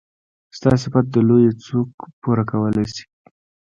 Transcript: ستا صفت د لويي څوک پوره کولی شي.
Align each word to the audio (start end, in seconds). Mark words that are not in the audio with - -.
ستا 0.57 0.71
صفت 0.83 1.05
د 1.11 1.15
لويي 1.27 1.51
څوک 1.65 1.89
پوره 2.21 2.43
کولی 2.51 2.85
شي. 2.93 3.03